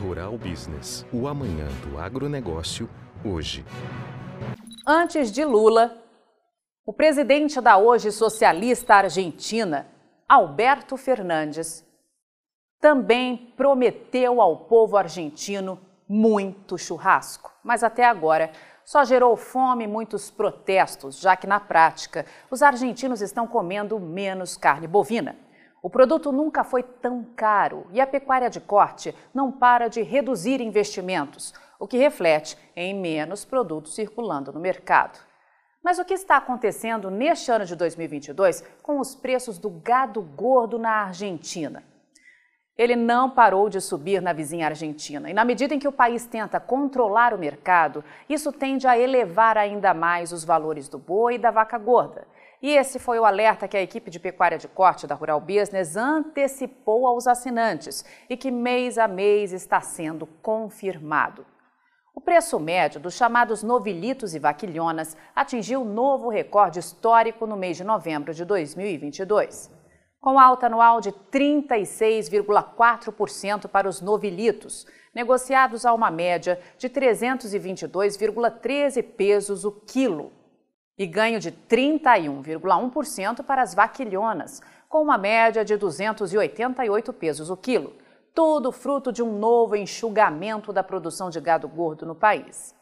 Rural 0.00 0.36
Business, 0.36 1.06
o 1.12 1.26
amanhã 1.26 1.66
do 1.82 1.98
agronegócio, 1.98 2.88
hoje. 3.24 3.64
Antes 4.86 5.32
de 5.32 5.44
Lula, 5.44 5.96
o 6.84 6.92
presidente 6.92 7.60
da 7.60 7.78
hoje 7.78 8.12
socialista 8.12 8.94
argentina, 8.94 9.86
Alberto 10.28 10.96
Fernandes, 10.96 11.84
também 12.80 13.52
prometeu 13.56 14.40
ao 14.40 14.56
povo 14.66 14.96
argentino 14.96 15.80
muito 16.08 16.76
churrasco, 16.76 17.50
mas 17.64 17.82
até 17.82 18.04
agora 18.04 18.50
só 18.84 19.02
gerou 19.04 19.34
fome 19.36 19.84
e 19.84 19.88
muitos 19.88 20.30
protestos, 20.30 21.18
já 21.18 21.34
que 21.34 21.46
na 21.46 21.58
prática 21.58 22.26
os 22.50 22.62
argentinos 22.62 23.20
estão 23.20 23.46
comendo 23.46 23.98
menos 23.98 24.56
carne 24.56 24.86
bovina. 24.86 25.45
O 25.86 25.88
produto 25.88 26.32
nunca 26.32 26.64
foi 26.64 26.82
tão 26.82 27.22
caro 27.36 27.86
e 27.92 28.00
a 28.00 28.06
pecuária 28.08 28.50
de 28.50 28.60
corte 28.60 29.14
não 29.32 29.52
para 29.52 29.86
de 29.86 30.02
reduzir 30.02 30.60
investimentos, 30.60 31.54
o 31.78 31.86
que 31.86 31.96
reflete 31.96 32.58
em 32.74 32.92
menos 32.92 33.44
produtos 33.44 33.94
circulando 33.94 34.52
no 34.52 34.58
mercado. 34.58 35.16
Mas 35.80 36.00
o 36.00 36.04
que 36.04 36.14
está 36.14 36.38
acontecendo 36.38 37.08
neste 37.08 37.52
ano 37.52 37.64
de 37.64 37.76
2022 37.76 38.64
com 38.82 38.98
os 38.98 39.14
preços 39.14 39.58
do 39.58 39.70
gado 39.70 40.20
gordo 40.20 40.76
na 40.76 41.04
Argentina? 41.04 41.84
Ele 42.76 42.96
não 42.96 43.30
parou 43.30 43.68
de 43.68 43.80
subir 43.80 44.20
na 44.20 44.32
vizinha 44.32 44.66
Argentina. 44.66 45.30
E 45.30 45.32
na 45.32 45.44
medida 45.44 45.72
em 45.72 45.78
que 45.78 45.86
o 45.86 45.92
país 45.92 46.26
tenta 46.26 46.58
controlar 46.58 47.32
o 47.32 47.38
mercado, 47.38 48.02
isso 48.28 48.50
tende 48.50 48.88
a 48.88 48.98
elevar 48.98 49.56
ainda 49.56 49.94
mais 49.94 50.32
os 50.32 50.42
valores 50.42 50.88
do 50.88 50.98
boi 50.98 51.36
e 51.36 51.38
da 51.38 51.52
vaca 51.52 51.78
gorda. 51.78 52.26
E 52.62 52.70
esse 52.70 52.98
foi 52.98 53.18
o 53.18 53.24
alerta 53.24 53.68
que 53.68 53.76
a 53.76 53.82
equipe 53.82 54.10
de 54.10 54.18
pecuária 54.18 54.56
de 54.56 54.66
corte 54.66 55.06
da 55.06 55.14
Rural 55.14 55.40
Business 55.40 55.94
antecipou 55.96 57.06
aos 57.06 57.26
assinantes 57.26 58.02
e 58.30 58.36
que 58.36 58.50
mês 58.50 58.96
a 58.96 59.06
mês 59.06 59.52
está 59.52 59.78
sendo 59.80 60.26
confirmado. 60.26 61.44
O 62.14 62.20
preço 62.20 62.58
médio 62.58 62.98
dos 62.98 63.14
chamados 63.14 63.62
novilitos 63.62 64.34
e 64.34 64.38
vaquilhonas 64.38 65.14
atingiu 65.34 65.84
novo 65.84 66.30
recorde 66.30 66.80
histórico 66.80 67.46
no 67.46 67.58
mês 67.58 67.76
de 67.76 67.84
novembro 67.84 68.32
de 68.32 68.42
2022, 68.42 69.70
com 70.18 70.38
alta 70.38 70.64
anual 70.64 70.98
de 70.98 71.12
36,4% 71.12 73.68
para 73.68 73.86
os 73.86 74.00
novilitos, 74.00 74.86
negociados 75.14 75.84
a 75.84 75.92
uma 75.92 76.10
média 76.10 76.58
de 76.78 76.88
322,13 76.88 79.02
pesos 79.02 79.66
o 79.66 79.72
quilo, 79.72 80.32
e 80.98 81.06
ganho 81.06 81.38
de 81.38 81.52
31,1% 81.52 83.42
para 83.42 83.62
as 83.62 83.74
vaquilhonas, 83.74 84.60
com 84.88 85.02
uma 85.02 85.18
média 85.18 85.64
de 85.64 85.76
288 85.76 87.12
pesos 87.12 87.50
o 87.50 87.56
quilo 87.56 87.92
tudo 88.36 88.70
fruto 88.70 89.10
de 89.10 89.22
um 89.22 89.38
novo 89.38 89.74
enxugamento 89.74 90.70
da 90.70 90.84
produção 90.84 91.30
de 91.30 91.40
gado 91.40 91.66
gordo 91.66 92.04
no 92.04 92.14
país. 92.14 92.76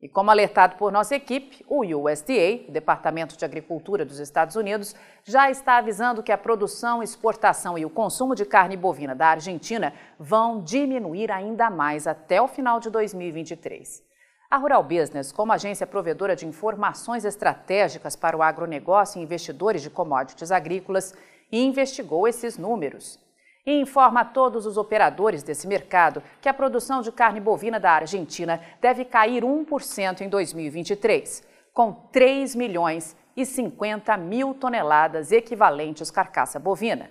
E 0.00 0.08
como 0.08 0.30
alertado 0.30 0.76
por 0.76 0.90
nossa 0.90 1.14
equipe, 1.14 1.62
o 1.68 1.84
USDA, 1.84 2.64
o 2.66 2.72
Departamento 2.72 3.36
de 3.36 3.44
Agricultura 3.44 4.06
dos 4.06 4.18
Estados 4.18 4.56
Unidos, 4.56 4.94
já 5.22 5.50
está 5.50 5.76
avisando 5.76 6.22
que 6.22 6.32
a 6.32 6.38
produção, 6.38 7.02
exportação 7.02 7.76
e 7.76 7.84
o 7.84 7.90
consumo 7.90 8.34
de 8.34 8.46
carne 8.46 8.74
bovina 8.74 9.14
da 9.14 9.28
Argentina 9.28 9.92
vão 10.18 10.62
diminuir 10.62 11.30
ainda 11.30 11.68
mais 11.68 12.06
até 12.06 12.40
o 12.40 12.48
final 12.48 12.80
de 12.80 12.88
2023. 12.88 14.05
A 14.48 14.58
Rural 14.58 14.82
Business, 14.84 15.32
como 15.32 15.52
agência 15.52 15.86
provedora 15.86 16.36
de 16.36 16.46
informações 16.46 17.24
estratégicas 17.24 18.14
para 18.14 18.36
o 18.36 18.42
agronegócio 18.42 19.18
e 19.18 19.22
investidores 19.22 19.82
de 19.82 19.90
commodities 19.90 20.52
agrícolas, 20.52 21.14
investigou 21.50 22.28
esses 22.28 22.56
números 22.56 23.18
e 23.66 23.80
informa 23.80 24.20
a 24.20 24.24
todos 24.24 24.64
os 24.64 24.76
operadores 24.76 25.42
desse 25.42 25.66
mercado 25.66 26.22
que 26.40 26.48
a 26.48 26.54
produção 26.54 27.02
de 27.02 27.10
carne 27.10 27.40
bovina 27.40 27.80
da 27.80 27.90
Argentina 27.90 28.60
deve 28.80 29.04
cair 29.04 29.42
1% 29.42 30.20
em 30.20 30.28
2023, 30.28 31.42
com 31.74 31.92
3 32.12 32.54
milhões 32.54 33.16
e 33.36 33.44
50 33.44 34.16
mil 34.16 34.54
toneladas 34.54 35.32
equivalentes 35.32 36.08
carcaça 36.08 36.60
bovina. 36.60 37.10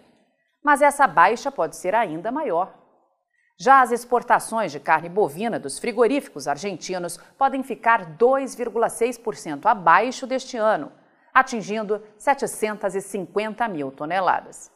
Mas 0.64 0.82
essa 0.82 1.06
baixa 1.06 1.52
pode 1.52 1.76
ser 1.76 1.94
ainda 1.94 2.32
maior. 2.32 2.85
Já 3.58 3.82
as 3.82 3.92
exportações 3.92 4.72
de 4.72 4.82
carne 4.82 5.08
bovina 5.08 5.58
dos 5.58 5.80
frigoríficos 5.80 6.46
argentinos 6.46 7.18
podem 7.38 7.64
ficar 7.64 8.18
2,6% 8.18 9.66
abaixo 9.66 10.28
deste 10.28 10.58
ano, 10.58 10.92
atingindo 11.34 12.02
750 12.18 13.66
mil 13.70 13.92
toneladas. 13.92 14.70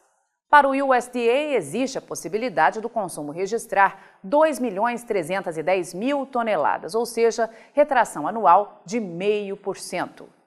Para 0.48 0.66
o 0.66 0.72
USDA, 0.72 1.54
existe 1.54 1.98
a 1.98 2.02
possibilidade 2.02 2.80
do 2.80 2.88
consumo 2.88 3.30
registrar 3.32 4.18
2 4.24 4.58
milhões 4.58 5.04
310 5.04 5.92
mil 5.92 6.24
toneladas, 6.24 6.94
ou 6.94 7.04
seja, 7.04 7.50
retração 7.74 8.26
anual 8.26 8.82
de 8.86 8.98
0,5%. 8.98 10.39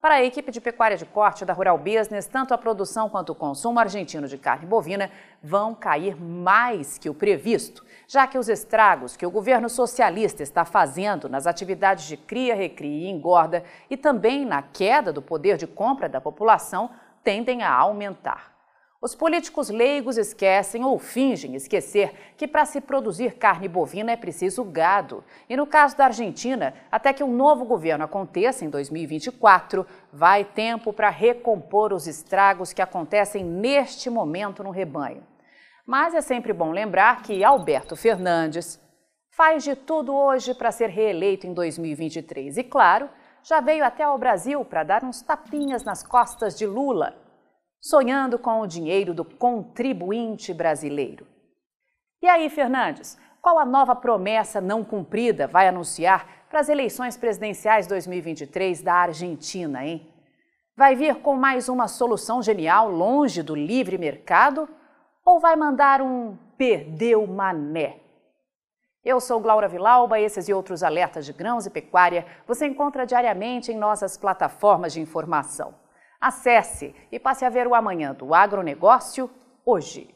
Para 0.00 0.14
a 0.14 0.24
equipe 0.24 0.50
de 0.50 0.62
pecuária 0.62 0.96
de 0.96 1.04
corte 1.04 1.44
da 1.44 1.52
Rural 1.52 1.76
Business, 1.76 2.26
tanto 2.26 2.54
a 2.54 2.58
produção 2.58 3.10
quanto 3.10 3.32
o 3.32 3.34
consumo 3.34 3.78
argentino 3.78 4.26
de 4.26 4.38
carne 4.38 4.64
bovina 4.64 5.10
vão 5.42 5.74
cair 5.74 6.18
mais 6.18 6.96
que 6.96 7.10
o 7.10 7.14
previsto, 7.14 7.84
já 8.08 8.26
que 8.26 8.38
os 8.38 8.48
estragos 8.48 9.14
que 9.14 9.26
o 9.26 9.30
governo 9.30 9.68
socialista 9.68 10.42
está 10.42 10.64
fazendo 10.64 11.28
nas 11.28 11.46
atividades 11.46 12.06
de 12.06 12.16
cria, 12.16 12.54
recria 12.54 13.08
e 13.08 13.10
engorda 13.10 13.62
e 13.90 13.96
também 13.96 14.46
na 14.46 14.62
queda 14.62 15.12
do 15.12 15.20
poder 15.20 15.58
de 15.58 15.66
compra 15.66 16.08
da 16.08 16.18
população 16.18 16.88
tendem 17.22 17.62
a 17.62 17.70
aumentar. 17.70 18.49
Os 19.02 19.14
políticos 19.14 19.70
leigos 19.70 20.18
esquecem 20.18 20.84
ou 20.84 20.98
fingem 20.98 21.54
esquecer 21.54 22.34
que 22.36 22.46
para 22.46 22.66
se 22.66 22.82
produzir 22.82 23.38
carne 23.38 23.66
bovina 23.66 24.12
é 24.12 24.16
preciso 24.16 24.62
gado. 24.62 25.24
E 25.48 25.56
no 25.56 25.66
caso 25.66 25.96
da 25.96 26.04
Argentina, 26.04 26.74
até 26.92 27.10
que 27.14 27.24
um 27.24 27.34
novo 27.34 27.64
governo 27.64 28.04
aconteça 28.04 28.62
em 28.62 28.68
2024, 28.68 29.86
vai 30.12 30.44
tempo 30.44 30.92
para 30.92 31.08
recompor 31.08 31.94
os 31.94 32.06
estragos 32.06 32.74
que 32.74 32.82
acontecem 32.82 33.42
neste 33.42 34.10
momento 34.10 34.62
no 34.62 34.70
rebanho. 34.70 35.26
Mas 35.86 36.14
é 36.14 36.20
sempre 36.20 36.52
bom 36.52 36.70
lembrar 36.70 37.22
que 37.22 37.42
Alberto 37.42 37.96
Fernandes 37.96 38.78
faz 39.30 39.64
de 39.64 39.74
tudo 39.74 40.14
hoje 40.14 40.52
para 40.52 40.70
ser 40.70 40.90
reeleito 40.90 41.46
em 41.46 41.54
2023 41.54 42.58
e, 42.58 42.64
claro, 42.64 43.08
já 43.42 43.62
veio 43.62 43.82
até 43.82 44.02
ao 44.02 44.18
Brasil 44.18 44.62
para 44.62 44.84
dar 44.84 45.02
uns 45.02 45.22
tapinhas 45.22 45.84
nas 45.84 46.02
costas 46.02 46.58
de 46.58 46.66
Lula 46.66 47.16
sonhando 47.80 48.38
com 48.38 48.60
o 48.60 48.66
dinheiro 48.66 49.14
do 49.14 49.24
contribuinte 49.24 50.52
brasileiro. 50.52 51.26
E 52.22 52.28
aí, 52.28 52.50
Fernandes, 52.50 53.18
qual 53.40 53.58
a 53.58 53.64
nova 53.64 53.96
promessa 53.96 54.60
não 54.60 54.84
cumprida 54.84 55.46
vai 55.46 55.66
anunciar 55.66 56.44
para 56.50 56.60
as 56.60 56.68
eleições 56.68 57.16
presidenciais 57.16 57.86
2023 57.86 58.82
da 58.82 58.94
Argentina, 58.94 59.84
hein? 59.84 60.06
Vai 60.76 60.94
vir 60.94 61.16
com 61.16 61.36
mais 61.36 61.68
uma 61.68 61.88
solução 61.88 62.42
genial 62.42 62.90
longe 62.90 63.42
do 63.42 63.54
livre 63.54 63.96
mercado 63.96 64.68
ou 65.24 65.40
vai 65.40 65.56
mandar 65.56 66.02
um 66.02 66.36
perdeu 66.58 67.26
mané? 67.26 68.00
Eu 69.02 69.18
sou 69.20 69.40
Glaura 69.40 69.68
Vilauba, 69.68 70.20
esses 70.20 70.48
e 70.48 70.52
outros 70.52 70.82
alertas 70.82 71.24
de 71.24 71.32
grãos 71.32 71.64
e 71.64 71.70
pecuária 71.70 72.26
você 72.46 72.66
encontra 72.66 73.06
diariamente 73.06 73.72
em 73.72 73.76
nossas 73.76 74.18
plataformas 74.18 74.92
de 74.92 75.00
informação. 75.00 75.74
Acesse 76.20 76.94
e 77.10 77.18
passe 77.18 77.46
a 77.46 77.48
ver 77.48 77.66
o 77.66 77.74
amanhã 77.74 78.12
do 78.12 78.34
agronegócio 78.34 79.30
hoje. 79.64 80.14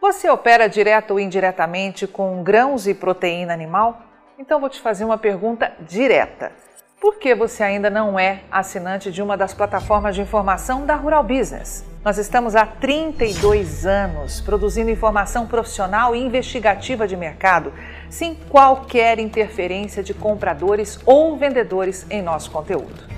Você 0.00 0.30
opera 0.30 0.66
direto 0.66 1.10
ou 1.10 1.20
indiretamente 1.20 2.06
com 2.06 2.42
grãos 2.42 2.86
e 2.86 2.94
proteína 2.94 3.52
animal? 3.52 4.00
Então 4.38 4.58
vou 4.58 4.70
te 4.70 4.80
fazer 4.80 5.04
uma 5.04 5.18
pergunta 5.18 5.74
direta. 5.80 6.52
Por 6.98 7.18
que 7.18 7.34
você 7.34 7.62
ainda 7.62 7.90
não 7.90 8.18
é 8.18 8.44
assinante 8.50 9.12
de 9.12 9.20
uma 9.20 9.36
das 9.36 9.52
plataformas 9.52 10.14
de 10.14 10.22
informação 10.22 10.86
da 10.86 10.94
Rural 10.94 11.22
Business? 11.22 11.84
Nós 12.02 12.16
estamos 12.16 12.56
há 12.56 12.64
32 12.64 13.84
anos 13.84 14.40
produzindo 14.40 14.90
informação 14.90 15.46
profissional 15.46 16.16
e 16.16 16.24
investigativa 16.24 17.06
de 17.06 17.14
mercado, 17.14 17.74
sem 18.08 18.34
qualquer 18.34 19.18
interferência 19.18 20.02
de 20.02 20.14
compradores 20.14 20.98
ou 21.04 21.36
vendedores 21.36 22.06
em 22.08 22.22
nosso 22.22 22.50
conteúdo. 22.50 23.13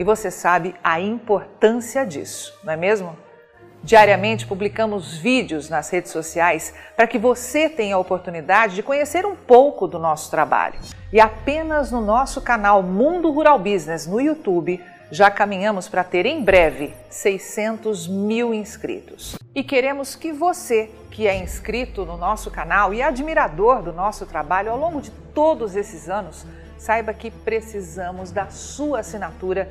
E 0.00 0.02
você 0.02 0.30
sabe 0.30 0.74
a 0.82 0.98
importância 0.98 2.06
disso, 2.06 2.58
não 2.64 2.72
é 2.72 2.76
mesmo? 2.76 3.14
Diariamente 3.84 4.46
publicamos 4.46 5.18
vídeos 5.18 5.68
nas 5.68 5.90
redes 5.90 6.10
sociais 6.10 6.72
para 6.96 7.06
que 7.06 7.18
você 7.18 7.68
tenha 7.68 7.96
a 7.96 7.98
oportunidade 7.98 8.76
de 8.76 8.82
conhecer 8.82 9.26
um 9.26 9.36
pouco 9.36 9.86
do 9.86 9.98
nosso 9.98 10.30
trabalho. 10.30 10.80
E 11.12 11.20
apenas 11.20 11.92
no 11.92 12.00
nosso 12.00 12.40
canal 12.40 12.82
Mundo 12.82 13.30
Rural 13.30 13.58
Business 13.58 14.06
no 14.06 14.18
YouTube 14.18 14.82
já 15.10 15.30
caminhamos 15.30 15.86
para 15.86 16.02
ter 16.02 16.24
em 16.24 16.42
breve 16.42 16.94
600 17.10 18.08
mil 18.08 18.54
inscritos. 18.54 19.36
E 19.54 19.62
queremos 19.62 20.16
que 20.16 20.32
você, 20.32 20.90
que 21.10 21.26
é 21.26 21.36
inscrito 21.36 22.06
no 22.06 22.16
nosso 22.16 22.50
canal 22.50 22.94
e 22.94 23.02
admirador 23.02 23.82
do 23.82 23.92
nosso 23.92 24.24
trabalho 24.24 24.70
ao 24.70 24.78
longo 24.78 25.02
de 25.02 25.10
todos 25.10 25.76
esses 25.76 26.08
anos, 26.08 26.46
saiba 26.80 27.12
que 27.12 27.30
precisamos 27.30 28.32
da 28.32 28.48
sua 28.48 29.00
assinatura 29.00 29.70